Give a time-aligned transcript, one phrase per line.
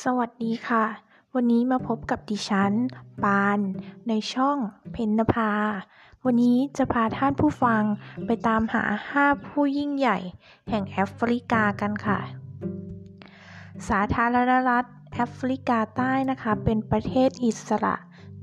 [0.00, 0.84] สวัสดีค่ะ
[1.34, 2.72] วันนี้มาพบกับดิฉัน
[3.24, 3.60] ปาน
[4.08, 4.58] ในช่อง
[4.92, 5.52] เพนนภา
[6.24, 7.82] วันนี้จะพาท่านผู้ฟัง
[8.26, 8.84] ไปตามหา
[9.16, 10.18] 5 ผู้ยิ่งใหญ่
[10.68, 12.18] แห่งแอฟริกากันค่ะ
[13.88, 17.94] สาธารณรัฐแอฟริกาใต้นะคะ เป็นประเทศอิสระ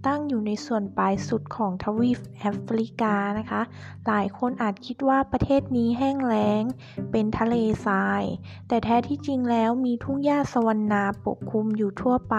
[0.08, 3.62] ตั้งอยู่ในส่วนปลายสุดของทวีปแอฟริกานะคะ
[4.08, 6.64] หลายคนอาจคิดว่าประเทศนี้แห้งแล้ง
[7.12, 8.24] เป็นทะเลทราย
[8.68, 12.38] แต่แท้ที่จริงแล้วมีทุ่งหญ้าสวรรณาปกคลุมอยู่ทั่วไป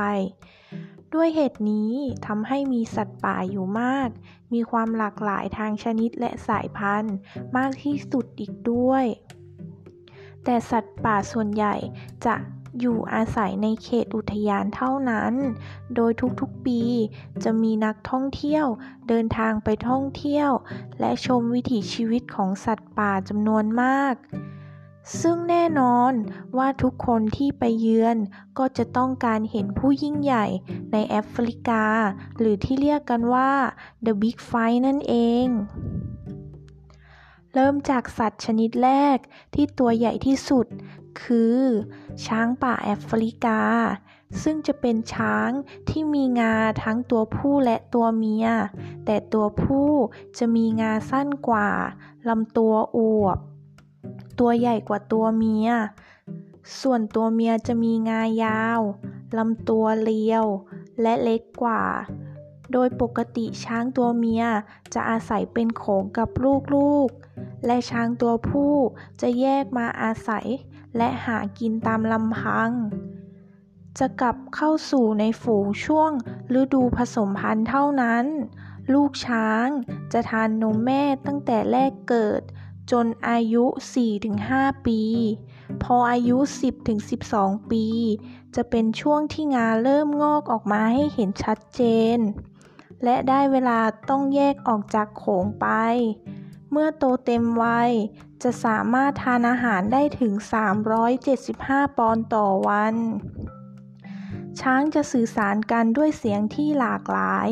[1.14, 1.92] ด้วยเหตุนี้
[2.26, 4.08] ทำให้มีสัตว์ป่าอยู่มาก
[4.52, 7.16] มีความหลากหลายทางชนิดและสายพันธุ์
[7.56, 9.04] มากที่สุดอีกด้วย
[10.44, 11.74] แต่สัตว์ป่าส่วนใหญ่
[12.26, 12.34] จะ
[12.78, 15.34] อยู่อาศัยในเขตอุทยานเท่านั้น
[15.94, 16.80] โดยทุกๆปี
[17.44, 18.66] จะมีนักท่องเที่ยว
[19.08, 20.50] เดินทางไปท่องเที่ยว
[21.00, 24.16] และชมวิถีชีวิตของสัตว์ป่าจำนวนมาก
[25.20, 26.12] ซึ่งแน่นอน
[26.56, 28.16] ว่าทุกคนที่ไปเยือน
[28.58, 30.46] ก็จะต้องการเห็นผู้ยิ่งใหญ่
[30.92, 31.84] ในแอฟริกา
[32.38, 33.52] หรือที่เรียกกันว่า
[34.04, 35.46] The Big Five นั่นเอง
[37.54, 39.18] เริ่มจากสัตว์ชนิดแรก
[39.54, 40.66] ที่ตัวใหญ่ที่สุด
[41.22, 41.60] คือ
[42.26, 43.60] ช้างป่าแอฟริกา
[44.42, 45.50] ซึ่งจะเป็นช้าง
[45.88, 48.46] ที่มีงาทั้งตัวผู้และตัวเมีย
[49.04, 49.90] แต่ตัวผู้
[50.38, 51.70] จะมีงาสั้นกว่า
[52.28, 53.38] ลำตัวอวบ
[54.38, 55.68] ตัวใหญ่กว่าตัวเมีย
[56.80, 58.80] ส่วนตัวเมียจะมีงายาว
[59.38, 60.44] ลำตัวเรียว
[61.02, 61.82] และเล็กกว่า
[62.72, 64.44] โดยปกติช้างตัวเมีย
[64.94, 66.28] จะอาศัยเป็นโขงกับ
[66.74, 68.74] ลูกๆ และช้างตัวผู้
[69.20, 70.46] จะแยกมาอาศัย
[70.96, 72.70] และหากินตามลำพัง
[73.98, 76.10] จะกลับเข้าสู่ในฝูงช่วง
[76.60, 78.24] ฤดูผสมพันธุ์เท่านั้น
[78.92, 79.66] ลูกช้าง
[80.12, 82.42] จะทานนมแม่ตั้งแต่แรกเกิด
[82.90, 83.64] จนอายุ
[84.26, 85.02] 4-5 ปี
[85.82, 86.36] พออายุ
[87.04, 87.86] 10-12 ปี
[88.56, 91.82] จะเป็นช่วงที่งาเริ่มงอกออกมาให้เห็นชัดเจ
[92.16, 92.18] น
[93.04, 93.80] และได้เวลา
[94.10, 95.66] ต้องแยกออกจากโขงไป
[96.70, 97.90] เมื่อโตเต็มวัย
[98.42, 100.32] จะสามารถทานอาหารได้ถึง
[101.16, 102.94] 375 ปอนด์ต่อวัน
[104.60, 107.48] ช้างจะสื่อสารกันด้วยเสียงที่หลากหลาย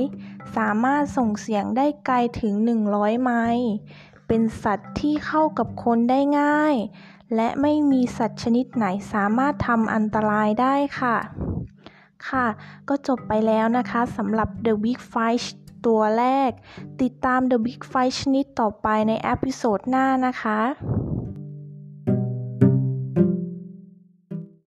[0.57, 2.55] สามารถส่งเสียงได้ไกลถึง
[2.89, 3.69] 100 ไมล์
[4.27, 6.75] เป็นสัตว์ที่เข้ากับคนได้ง่าย
[7.35, 11.17] และไม่มีสัตว์ชนิดไหนสามารถทำอันตรายได้ค่ะ
[12.29, 12.47] ค่ะ
[12.89, 15.47] ก็จบไปแล้วนะคะสำหรับ The Big Five
[15.87, 16.51] ตัวแรก
[17.03, 20.59] ติดตาม The Big Five ชนิดต่อไปใน episode หน้านะคะ